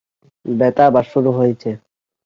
[0.45, 1.69] ব্যথা আবার শুরু হয়েছে।